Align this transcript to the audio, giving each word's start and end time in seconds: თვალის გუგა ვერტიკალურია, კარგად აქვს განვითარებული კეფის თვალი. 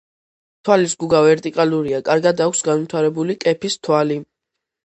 თვალის 0.69 0.95
გუგა 1.03 1.19
ვერტიკალურია, 1.25 1.99
კარგად 2.09 2.41
აქვს 2.47 2.65
განვითარებული 2.71 3.39
კეფის 3.45 3.81
თვალი. 3.89 4.19